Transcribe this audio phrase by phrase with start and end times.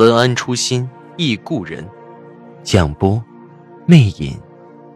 [0.00, 1.86] 文安初心忆故人，
[2.64, 3.22] 蒋波
[3.86, 4.40] 魅影，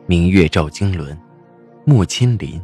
[0.07, 1.15] 明月照经纶，
[1.85, 2.59] 莫千林。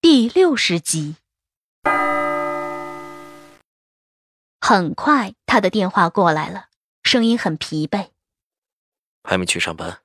[0.00, 1.16] 第六十集，
[4.60, 6.66] 很快他的电话过来了，
[7.02, 8.10] 声音很疲惫。
[9.24, 9.98] 还没去上班？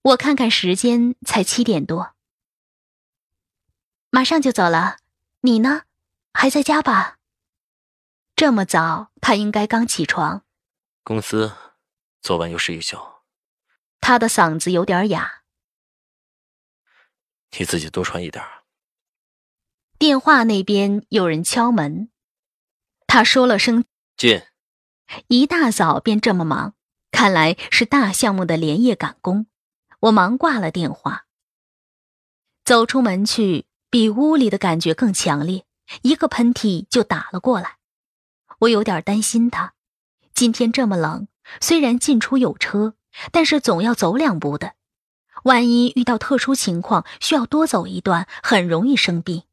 [0.00, 2.14] 我看看时间，才七点多，
[4.08, 4.96] 马上就走了。
[5.46, 5.82] 你呢？
[6.34, 7.18] 还在家吧？
[8.34, 10.44] 这么早，他应该刚起床。
[11.04, 11.52] 公司
[12.20, 12.98] 昨晚又睡一宿。
[14.00, 15.44] 他的嗓子有点哑。
[17.56, 18.44] 你自己多穿一点。
[19.98, 22.10] 电话那边有人敲门，
[23.06, 23.84] 他说了声
[24.18, 24.42] “进”，
[25.28, 26.74] 一大早便这么忙，
[27.12, 29.46] 看来是大项目的连夜赶工。
[30.00, 31.26] 我忙挂了电话，
[32.64, 33.66] 走出门去，
[33.96, 35.64] 比屋里的感觉更强烈，
[36.02, 37.76] 一个喷嚏就打了过来。
[38.58, 39.72] 我有点担心他，
[40.34, 41.28] 今天这么冷，
[41.62, 42.92] 虽然进出有车，
[43.32, 44.74] 但是总要走两步的，
[45.44, 49.44] 万一遇到特殊情况需要多走一段，很容易生病。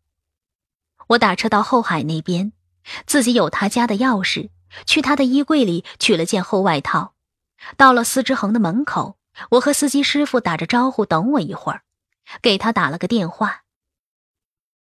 [1.08, 2.52] 我打车到后海那边，
[3.08, 4.50] 自己有他家的钥匙，
[4.86, 7.14] 去他的衣柜里取了件厚外套。
[7.78, 9.18] 到了司之恒的门口，
[9.52, 11.84] 我和司机师傅打着招呼等我一会儿，
[12.42, 13.62] 给他打了个电话。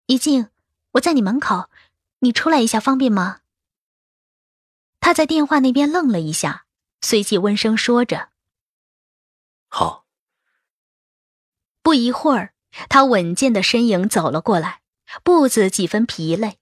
[0.07, 0.49] 一静，
[0.91, 1.69] 我在你门口，
[2.19, 3.39] 你出来一下方便吗？
[4.99, 6.65] 他在电话那边愣了一下，
[7.01, 8.29] 随即温声说着
[9.69, 10.05] ：“好。”
[11.81, 12.53] 不一会儿，
[12.89, 14.81] 他稳健的身影走了过来。
[15.23, 16.57] 步子几分疲累，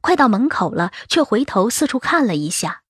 [0.00, 2.84] 快到门口了，却回头四处看了一下。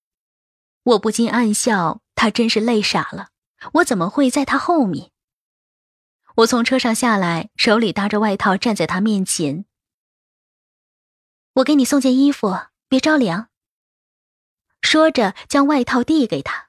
[0.82, 3.28] 我不禁暗笑，他真是累傻了。
[3.74, 5.10] 我怎么会在他后面？
[6.36, 9.64] 我从车上下来，手里搭着外套，站在他面前。
[11.58, 12.56] 我给你送件衣服，
[12.88, 13.48] 别着凉。
[14.80, 16.68] 说着，将外套递给他。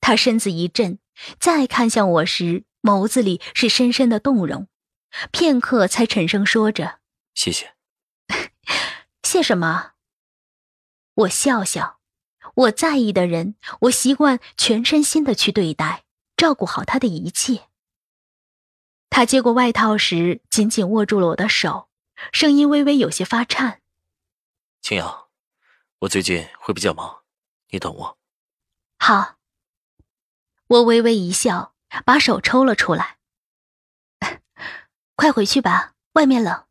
[0.00, 0.98] 他身子一震，
[1.38, 4.68] 再看向我时，眸子里是深深的动容。
[5.30, 6.98] 片刻，才沉声说着。
[7.34, 7.74] 谢谢，
[9.22, 9.92] 谢什么？
[11.14, 12.00] 我笑笑，
[12.54, 16.04] 我在意的人，我习惯全身心的去对待，
[16.36, 17.68] 照顾好他的一切。
[19.08, 21.88] 他接过外套时，紧紧握住了我的手，
[22.32, 23.81] 声音微微有些发颤。
[24.82, 25.28] 青瑶，
[26.00, 27.22] 我最近会比较忙，
[27.70, 28.18] 你等我。
[28.98, 29.36] 好。
[30.66, 33.18] 我微微一笑，把手抽了出来。
[35.14, 36.64] 快回去吧，外面冷。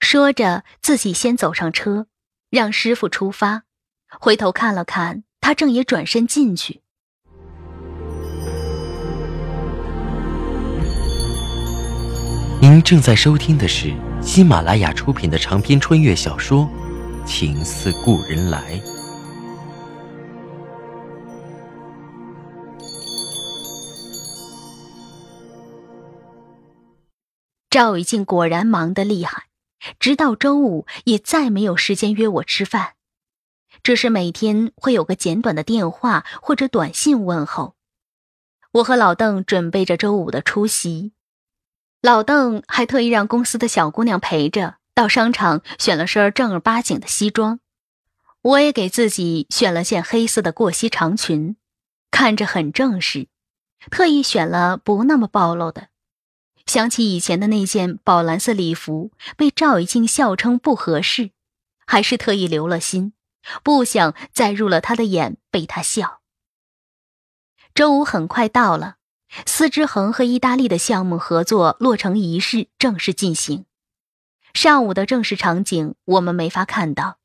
[0.00, 2.08] 说着，自己先走上车，
[2.50, 3.62] 让师傅出发。
[4.08, 6.82] 回头看了看，他正也转身进去。
[12.60, 16.68] 您正在收听的是喜马拉雅出品的长篇穿越小说
[17.26, 18.78] 《情似故人来》。
[27.70, 29.44] 赵雨静果然忙得厉害。
[30.00, 32.94] 直到周五也再没有时间约我吃饭，
[33.82, 37.74] 只是每天会有个简短的电话或者短信问候。
[38.72, 41.12] 我和老邓准备着周五的出席，
[42.00, 47.58] 老邓还特意让公司的小姑娘陪着到商场选了身正儿八经的西装，
[48.40, 51.56] 我也给自己选了件黑色的过膝长裙，
[52.10, 53.26] 看着很正式，
[53.90, 55.88] 特意选了不那么暴露的。
[56.66, 61.30] 想起以前的那件宝蓝色礼服，被赵以静笑称不合适，
[61.84, 63.14] 还是特意留了心，
[63.64, 66.20] 不想再入了他的眼，被他笑。
[67.74, 68.97] 周五很快到了，
[69.46, 73.66] 司之恒和意大利的项目合作落成仪式正式进行。
[74.54, 77.18] 上午的正式场景我们没法看到，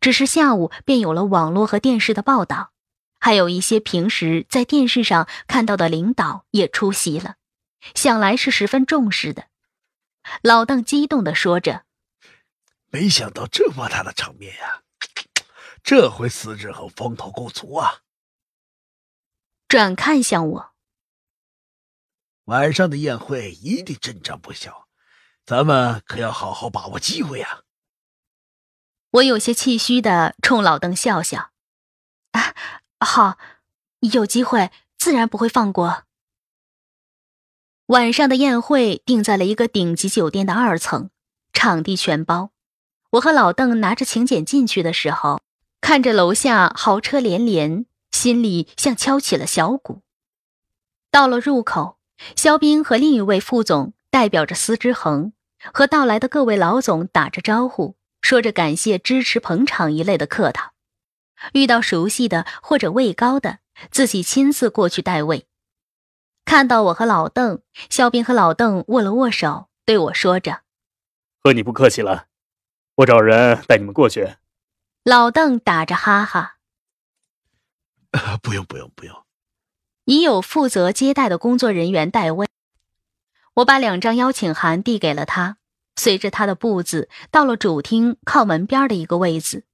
[0.00, 2.72] 只是下午便有了网络和电视的报道，
[3.18, 7.34] 还有一些平时在电视上看到的领导也出席了。
[7.94, 9.46] 想来是十分重视的，
[10.42, 11.84] 老邓激动的说着
[12.90, 14.82] ：“没想到这么大的场面呀！
[15.82, 18.02] 这回司之恒风头够足啊！”
[19.66, 20.72] 转看向我
[22.50, 24.88] ：“晚上的宴会一定阵仗不小，
[25.46, 27.60] 咱们可要好好把握机会啊！
[29.12, 31.52] 我有些气虚的冲老邓笑笑
[32.32, 32.56] ：“啊，
[32.98, 33.38] 好，
[34.00, 36.02] 有机会自然不会放过。”
[37.86, 41.10] 晚上的宴会定在了一个顶级酒店的二层，
[41.52, 42.50] 场地全包。
[43.10, 45.40] 我和老邓拿着请柬进去的时候，
[45.80, 50.02] 看着楼下豪车连连，心里像敲起了小鼓。
[51.12, 51.99] 到了入口，
[52.36, 55.32] 肖斌和另一位副总代表着司之恒，
[55.72, 60.72] 和到来的各位老总打着招呼，说着感谢、支持、捧场一类的客套。
[61.54, 65.46] 遇到熟悉的或者位高的，自己亲自过去代位。
[66.44, 70.62] 看到我和老邓，肖斌和老邓握了握手，对我说着
[71.42, 72.26] ：“和你不客气了，
[72.96, 74.34] 我找人带你们过去。”
[75.04, 76.56] 老邓打着哈哈
[78.42, 79.16] ：“不用，不用，不用。”
[80.04, 82.48] 已有负责接待的工作人员代位。
[83.54, 85.56] 我把两张邀请函递给了他，
[85.96, 89.64] 随着他的步子到了主厅靠门边的一个位子。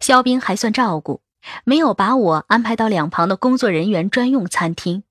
[0.00, 1.22] 肖斌还算照顾，
[1.64, 5.04] 没有把我安排到两旁的工作人员专用餐厅。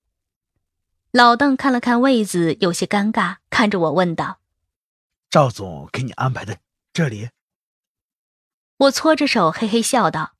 [1.12, 4.40] 老邓看了看位子，有些尴尬，看着我问道
[5.30, 6.58] ：“赵总给你安排的
[6.92, 7.30] 这里？”
[8.78, 10.34] 我搓着手，嘿嘿笑道：“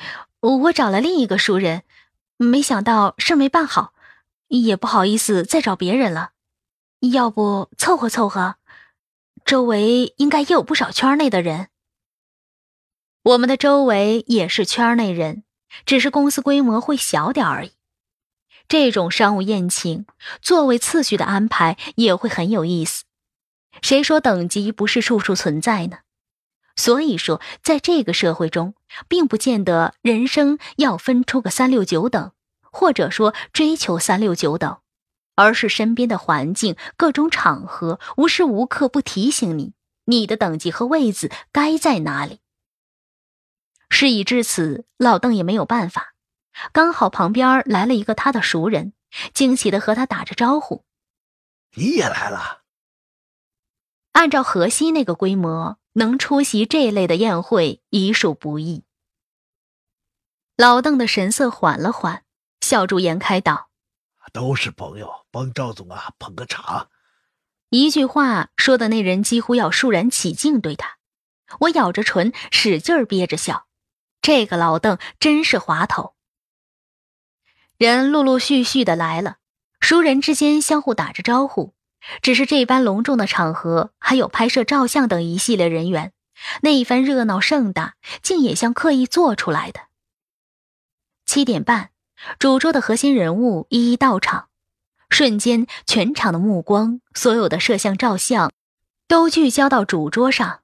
[0.40, 1.82] 我找了另一个熟人，
[2.36, 3.94] 没想到事没办好，
[4.48, 6.32] 也不好意思再找别人了。
[7.12, 8.56] 要不凑合凑合？
[9.44, 11.68] 周围应该也有不少圈内的人。
[13.22, 15.44] 我们的周围也是圈内人，
[15.84, 17.72] 只是公司规模会小点而已。”
[18.68, 20.06] 这种商务宴请，
[20.42, 23.04] 座位次序的安排也会很有意思。
[23.80, 25.98] 谁说等级不是处处存在呢？
[26.76, 28.74] 所以说，在这个社会中，
[29.08, 32.32] 并不见得人生要分出个三六九等，
[32.70, 34.78] 或者说追求三六九等，
[35.34, 39.72] 而是身边的环境、各种场合，无时无刻不提醒你，
[40.04, 42.40] 你的等级和位子该在哪里。
[43.88, 46.12] 事已至此，老邓也没有办法。
[46.72, 48.92] 刚好旁边来了一个他的熟人，
[49.32, 50.84] 惊喜的和他打着招呼
[51.76, 52.64] ：“你也来了。”
[54.16, 58.82] 按照河西那个规模，能出席这类的宴会已属不易。
[60.56, 62.24] 老邓的神色缓了缓，
[62.62, 63.68] 笑逐颜开道
[64.32, 66.88] ：“都是朋友，帮赵总啊捧个场。”
[67.68, 70.96] 一句话说的那人几乎要肃然起敬，对他，
[71.60, 73.66] 我咬着唇，使劲憋着笑。
[74.22, 76.14] 这个老邓真是滑头。
[77.76, 79.36] 人陆陆续续的来了，
[79.78, 81.75] 熟人之间相互打着招呼。
[82.22, 86.12] 只是这般隆重的场合，还有拍摄照相等一系列人员，
[86.62, 89.80] 那一番热闹盛大，竟也像刻意做出来的。
[91.24, 91.90] 七点半，
[92.38, 94.48] 主桌的核心人物一一到场，
[95.08, 98.52] 瞬间，全场的目光，所有的摄像照相，
[99.08, 100.60] 都聚焦到主桌上。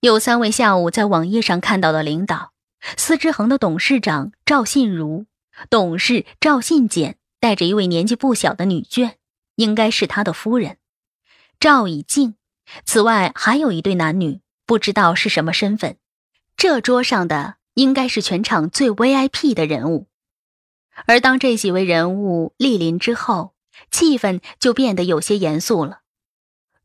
[0.00, 2.52] 有三位下午在网页上看到的领导：
[2.96, 5.26] 司之恒的董事长赵信如。
[5.70, 9.14] 董事赵信简带着一位年纪不小的女眷，
[9.58, 10.78] 应该是他的夫人
[11.58, 12.36] 赵以静。
[12.84, 15.96] 此外还有一对男女，不知道是什么身份。
[16.56, 20.06] 这桌上的应该是全场最 VIP 的人物。
[21.06, 23.54] 而当这几位人物莅临之后，
[23.90, 26.00] 气氛就变得有些严肃了。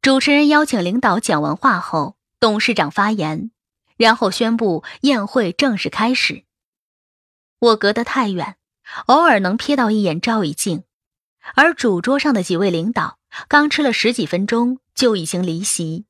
[0.02, 3.52] 主持人邀请领导讲完话后，董事长发言，
[3.98, 6.44] 然后宣布宴会正式开始。
[7.60, 8.56] 我隔得太远。
[9.06, 10.84] 偶尔能瞥到一眼赵以静，
[11.56, 16.06] 而主桌上的几位领导刚吃了十几分钟就已经离席，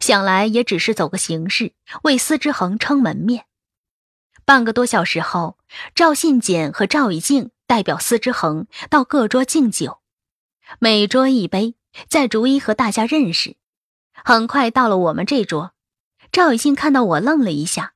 [0.00, 3.46] 想来也只是走个形式，为司之恒撑门面。
[4.44, 5.58] 半个多小时后，
[5.94, 10.00] 赵信简和赵以静代表司之恒到各桌敬酒，
[10.78, 11.74] 每桌一杯，
[12.08, 13.56] 再逐一和大家认识。
[14.24, 15.72] 很快到了我们这桌，
[16.30, 17.94] 赵以静看到我愣了一下，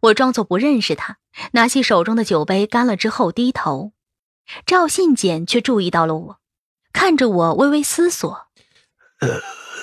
[0.00, 1.18] 我装作不认识他。
[1.52, 3.92] 拿起手中的酒杯，干了之后低头。
[4.66, 6.38] 赵信简却注意到了我，
[6.92, 8.48] 看着我微微思索
[9.20, 9.40] ：“呃，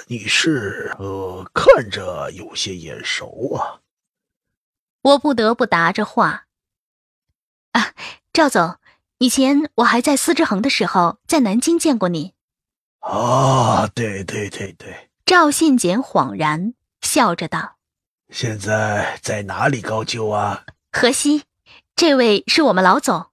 [0.07, 0.95] 你是……
[0.99, 3.81] 呃，看着有些眼熟啊。”
[5.01, 6.45] 我不得不答着话
[7.71, 7.93] ：“啊，
[8.33, 8.77] 赵总，
[9.19, 12.33] 以前我还在司之恒的时候，在南京见过你。”
[12.99, 15.09] 啊，对对对对。
[15.25, 17.77] 赵信简恍然笑着道
[18.29, 21.43] ：“现在在哪里高就啊？”河西，
[21.95, 23.27] 这位是我们老总。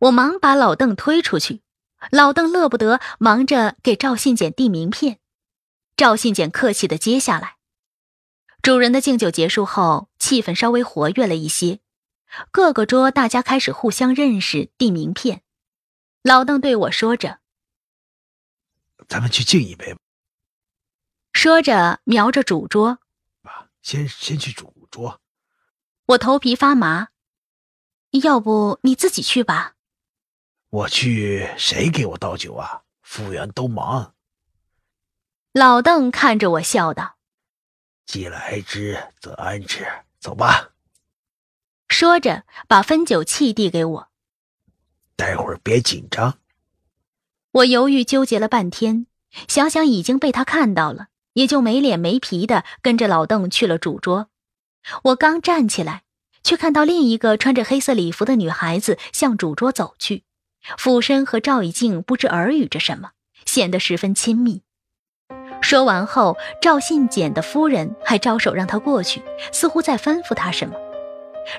[0.00, 1.60] 我忙把老邓推出去，
[2.10, 5.20] 老邓乐不得，忙着给赵信简递名片。
[5.94, 7.56] 赵信简客气的接下来。
[8.62, 11.80] 主人的敬酒结束后，气氛稍微活跃了一些，
[12.50, 15.42] 各个桌大家开始互相认识，递名片。
[16.22, 17.40] 老邓对我说着
[19.06, 19.96] ：“咱们去敬一杯。”
[21.32, 23.00] 说着，瞄着主桌。
[23.42, 25.20] 爸，先先去主桌。
[26.06, 27.08] 我头皮发麻。
[28.22, 29.74] 要不你自己去吧。
[30.70, 32.82] 我去，谁给我倒酒啊？
[33.02, 34.14] 服务员都忙。
[35.52, 37.16] 老邓看着我笑道
[38.06, 39.84] ：“既来之，则安之。
[40.20, 40.70] 走吧。”
[41.90, 44.08] 说着，把分酒器递给我。
[45.16, 46.38] 待会儿别紧张。
[47.50, 49.06] 我犹豫纠结了半天，
[49.48, 54.30] 想想已经被他看到了，也就没脸没皮的跟着老邓去了主桌。
[55.02, 56.04] 我刚站起来，
[56.44, 60.22] 却看到另一个穿着黑色礼服的女孩子向主桌走去，
[60.76, 63.10] 俯身和赵以静不知耳语着什么，
[63.44, 64.62] 显得十分亲密。
[65.60, 70.74] 说完后，赵信简的夫人还招手让他过去，似乎在吩咐他什么。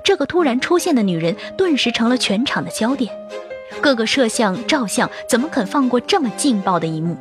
[0.04, 3.14] 这个突然出现的女人顿时成了全场的焦点。
[3.82, 7.18] 各个摄像、照相怎么肯放过这么劲爆的一幕？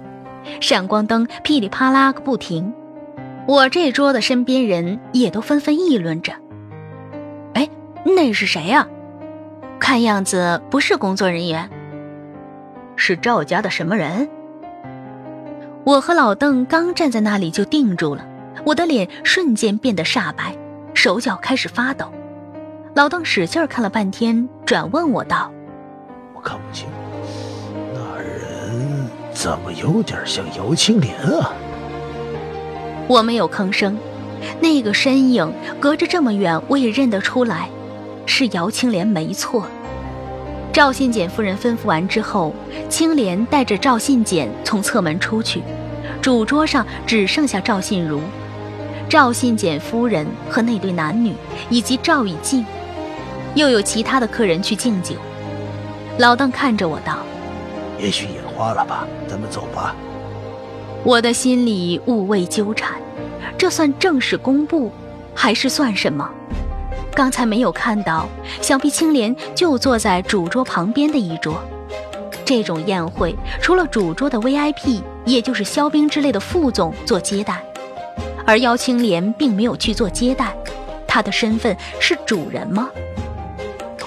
[0.60, 2.72] 闪光灯噼里啪啦个不停。
[3.46, 6.32] 我这桌的身边人也都纷纷议论着
[7.54, 7.68] ：“哎，
[8.04, 8.88] 那是谁呀？
[9.80, 11.68] 看样子不是工作人员，
[12.94, 14.28] 是赵家的什么人？”
[15.82, 18.24] 我和老邓刚站在那里就定住了，
[18.64, 20.54] 我的脸瞬间变得煞白，
[20.92, 22.12] 手脚开始发抖。
[22.94, 25.50] 老邓使劲看了半天，转问我道。
[26.34, 26.86] 我看不清，
[27.94, 31.52] 那人怎么有点像姚青莲啊？
[33.08, 33.96] 我没有吭声，
[34.60, 37.68] 那个身影隔着这么远，我也认得出来，
[38.26, 39.66] 是姚青莲没错。
[40.72, 42.54] 赵信简夫人吩咐完之后，
[42.88, 45.62] 青莲带着赵信简从侧门出去，
[46.22, 48.20] 主桌上只剩下赵信如、
[49.08, 51.34] 赵信简夫人和那对男女，
[51.68, 52.64] 以及赵以静，
[53.56, 55.16] 又有其他的客人去敬酒。
[56.18, 57.18] 老邓看着我道
[57.98, 59.96] ：“也许眼花了吧，咱们走吧。”
[61.02, 62.92] 我的心里五味纠缠，
[63.58, 64.92] 这算正式公布，
[65.34, 66.30] 还是算什么？
[67.14, 68.28] 刚才没有看到，
[68.60, 71.60] 想必青莲就坐在主桌旁边的一桌。
[72.44, 77.62] 这种宴会，除了主桌的 VIP，也就是肖冰之类的副总做接待，
[78.44, 80.52] 而姚青莲并没有去做接待，
[81.06, 82.90] 她的身份是主人吗？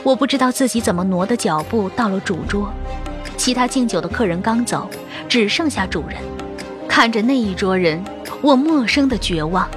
[0.04, 2.70] 我不知道自己怎么挪的脚步到了主桌，
[3.38, 4.90] 其他敬酒的客人刚走，
[5.30, 6.18] 只剩下主人。
[6.88, 8.04] 看着那一桌人，
[8.42, 9.70] 我陌生的绝望。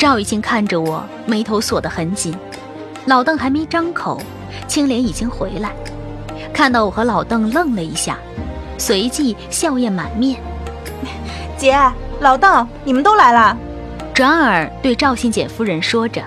[0.00, 2.34] 赵玉清看着我，眉头锁得很紧。
[3.04, 4.18] 老邓还没张口，
[4.66, 5.74] 青莲已经回来，
[6.54, 8.16] 看到我和老邓愣了一下，
[8.78, 10.40] 随即笑靥满面。
[11.58, 11.78] 姐，
[12.18, 13.54] 老邓，你们都来了。
[14.14, 16.22] 转而对赵信简夫人说着：“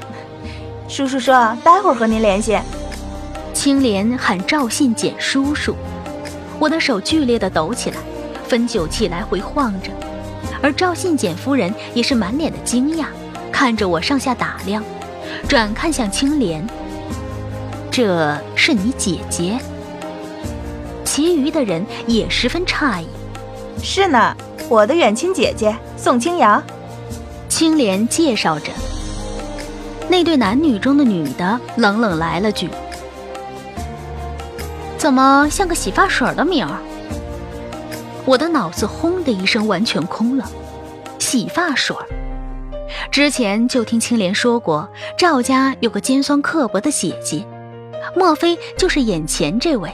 [0.88, 2.60] 叔叔说待会儿和您联系。”
[3.56, 5.76] 青莲喊赵信简叔叔，
[6.60, 7.98] 我的手剧烈的抖起来，
[8.48, 9.90] 分酒器来回晃着，
[10.62, 13.06] 而赵信简夫人也是满脸的惊讶，
[13.54, 14.84] 看着我上下打量，
[15.48, 16.68] 转看向青莲，
[17.92, 19.58] 这是你姐姐。
[21.06, 23.08] 其余的人也十分诧异，
[23.82, 24.36] 是呢，
[24.68, 26.62] 我的远亲姐姐宋清扬。
[27.48, 28.72] 青莲介绍着，
[30.10, 32.68] 那对男女中的女的冷冷来了句。
[34.98, 36.80] 怎么像个洗发水的名儿？
[38.26, 40.50] 我的脑子轰的一声完全空了。
[41.20, 41.96] 洗发水
[43.14, 47.46] 之前就听青莲说过，赵家有个尖酸刻薄的姐姐，
[48.16, 49.88] 莫非就是眼前这位？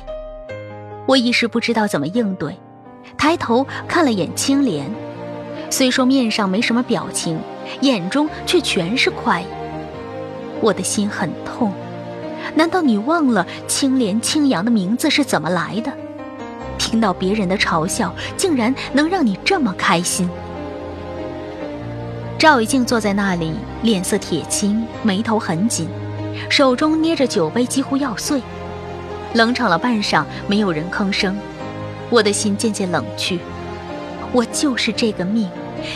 [1.05, 2.57] 我一时不知道怎么应对，
[3.17, 4.89] 抬头看了眼青莲，
[5.69, 7.37] 虽说面上没什么表情，
[7.81, 9.45] 眼中却全是快意。
[10.61, 11.73] 我的心很痛。
[12.55, 15.91] 难道你忘了青莲、青阳的名字是怎么来的？
[16.77, 20.29] 听到别人的嘲笑，竟然能让你这么开心？
[22.39, 25.89] 赵以静坐在那里，脸色铁青，眉头很紧，
[26.49, 28.41] 手中捏着酒杯，几乎要碎。
[29.33, 31.37] 冷场了半晌，没有人吭声，
[32.09, 33.39] 我的心渐渐冷去。
[34.31, 35.49] 我就是这个命，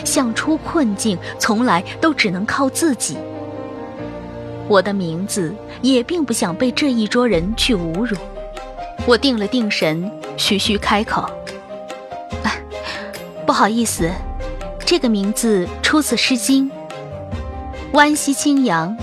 [0.04, 3.16] 想出困境，从来都只能靠自己。
[4.68, 8.14] 我的名字也并不想被这一桌人去侮辱。
[9.06, 11.26] 我定了定神，徐徐开口
[13.46, 14.10] ：“不好意思，
[14.86, 16.70] 这个名字出自《诗经》。
[17.92, 18.94] 湾西青阳，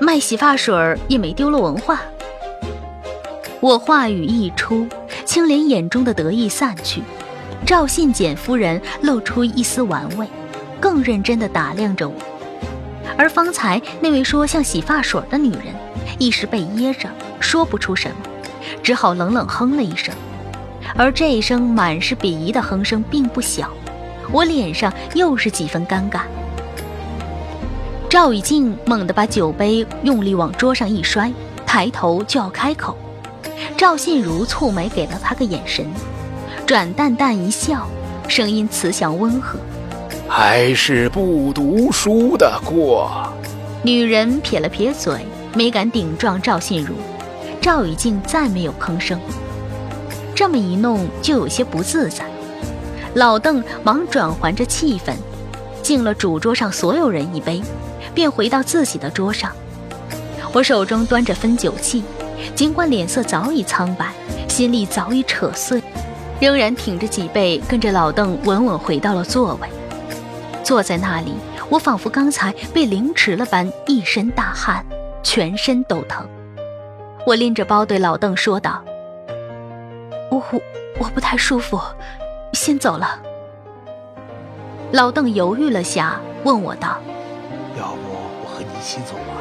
[0.00, 0.74] 卖洗发水
[1.06, 2.00] 也没丢了文化。”
[3.60, 4.86] 我话语一出，
[5.24, 7.02] 青莲眼中的得意散去，
[7.64, 10.26] 赵信简夫人露出一丝玩味，
[10.80, 12.14] 更认真地打量着我。
[13.16, 15.66] 而方才那位说像洗发水的女人，
[16.18, 18.16] 一时被噎着，说不出什么，
[18.82, 20.12] 只好冷冷哼了一声。
[20.96, 23.70] 而这一声满是鄙夷的哼声并不小，
[24.32, 26.20] 我脸上又是几分尴尬。
[28.08, 31.32] 赵雨静猛地把酒杯用力往桌上一摔，
[31.66, 32.96] 抬头就要开口。
[33.76, 35.86] 赵信如蹙眉给了他个眼神，
[36.64, 37.86] 转淡淡一笑，
[38.28, 39.58] 声音慈祥温和
[40.28, 43.10] ：“还是不读书的过。”
[43.82, 46.94] 女人撇了撇嘴，没敢顶撞赵信如。
[47.60, 49.18] 赵雨静再没有吭声。
[50.34, 52.24] 这么一弄，就有些不自在。
[53.14, 55.14] 老邓忙转换着气氛，
[55.82, 57.62] 敬了主桌上所有人一杯，
[58.12, 59.52] 便回到自己的桌上。
[60.52, 62.02] 我手中端着分酒器，
[62.56, 64.12] 尽管脸色早已苍白，
[64.48, 65.80] 心里早已扯碎，
[66.40, 69.68] 仍然挺着脊背，跟着老邓稳稳回到了座位。
[70.64, 71.34] 坐在那里，
[71.68, 74.84] 我仿佛刚才被凌迟了般，一身大汗，
[75.22, 76.26] 全身都疼。
[77.24, 78.82] 我拎着包对老邓说道
[80.30, 80.42] ：“我
[80.98, 81.80] 我不太舒服。”
[82.54, 83.20] 先走了。
[84.92, 86.98] 老邓犹豫了下，问我道
[87.76, 89.34] ：“要不我和你一起走吧？”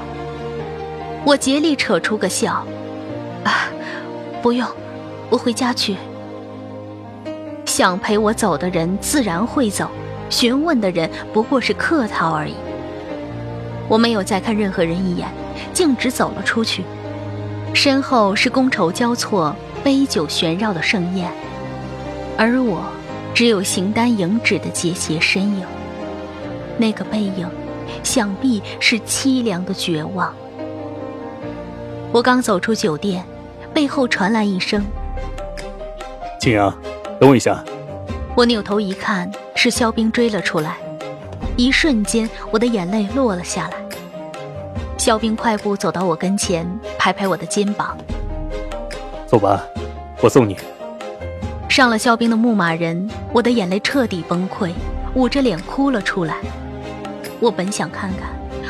[1.24, 2.66] 我竭力扯出个笑
[3.46, 3.70] ：“啊，
[4.42, 4.68] 不用，
[5.30, 5.96] 我回家去。”
[7.66, 9.88] 想陪我走的人自然会走，
[10.30, 12.56] 询问的人不过是客套而已。
[13.88, 15.28] 我没有再看任何人一眼，
[15.72, 16.84] 径直走了出去。
[17.74, 21.32] 身后是觥筹交错、杯酒旋绕的盛宴，
[22.38, 22.84] 而我。
[23.34, 25.66] 只有形单影只的节节身影，
[26.78, 27.50] 那个背影，
[28.04, 30.34] 想必是凄凉的绝望。
[32.12, 33.26] 我刚走出酒店，
[33.74, 34.86] 背后传来一声
[36.40, 36.72] ：“景阳，
[37.20, 37.64] 等我一下。”
[38.38, 40.78] 我扭头一看，是肖冰追了出来。
[41.58, 43.78] 一瞬间，我的眼泪落了下来。
[44.98, 46.68] 肖冰快步走到我跟前，
[47.00, 47.98] 拍拍我的肩膀
[49.26, 49.64] ：“走吧，
[50.22, 50.56] 我送你。”
[51.74, 54.72] 上了肖冰的牧马人，我的眼泪彻底崩溃，
[55.16, 56.36] 捂着脸哭了出来。
[57.40, 58.30] 我本想看看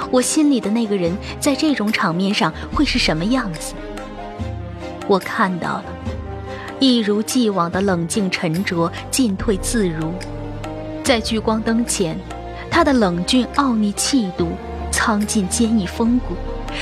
[0.09, 3.73] 我心里的那个人在这种场面上会是什么样子。
[5.05, 5.85] 我看到了，
[6.79, 10.13] 一如既往的冷静沉着，进退自如。
[11.03, 12.17] 在聚光灯前，
[12.71, 14.53] 他的冷峻傲睨气度，
[14.91, 16.35] 苍劲坚毅风骨，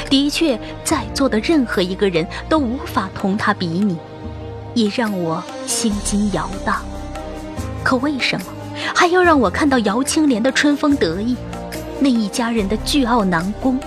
[0.08, 3.98] 的确在座的任何一个人都无法同他比拟。
[4.74, 6.78] 也让我心惊摇荡，
[7.84, 8.46] 可为什么
[8.96, 11.36] 还要让我看到姚青莲的春风得意，
[12.00, 13.78] 那一家人的倨傲难攻？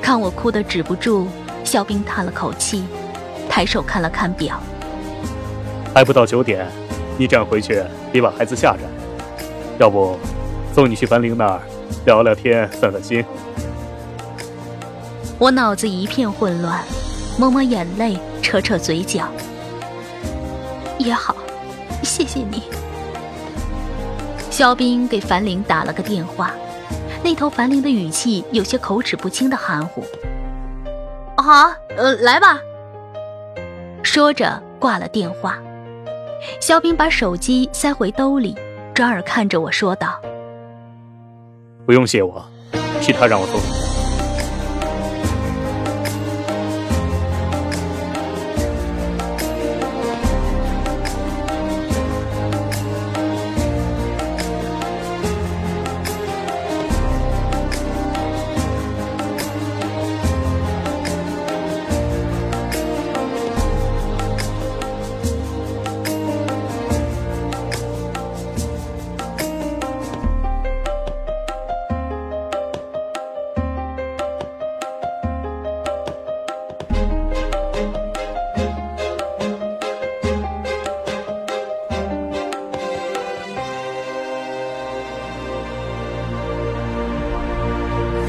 [0.00, 1.26] 看我哭得止不住，
[1.64, 2.84] 肖冰叹了口气，
[3.48, 4.58] 抬手看了看表，
[5.94, 6.66] 还不到九点，
[7.18, 8.80] 你这样回去别把孩子吓着。
[9.78, 10.18] 要不，
[10.74, 11.60] 送你去樊玲那儿
[12.06, 13.24] 聊聊天，散散心。
[15.38, 16.80] 我脑子一片混乱，
[17.38, 18.16] 抹抹眼泪。
[18.44, 19.26] 扯扯嘴角，
[20.98, 21.34] 也好，
[22.02, 22.62] 谢谢你。
[24.50, 26.52] 肖冰给樊玲打了个电话，
[27.22, 30.04] 那头樊玲的语气有些口齿不清的含糊。
[31.38, 32.60] 好，呃，来吧。
[34.02, 35.58] 说着挂了电话，
[36.60, 38.54] 肖冰把手机塞回兜里，
[38.92, 40.20] 转而看着我说道
[41.86, 42.44] ：“不用谢我，
[43.00, 43.93] 是他让我做的